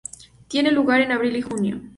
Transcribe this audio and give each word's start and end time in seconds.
Tiene 0.47 0.71
lugar 0.71 1.01
en 1.01 1.11
abril 1.11 1.35
y 1.35 1.43
junio. 1.43 1.79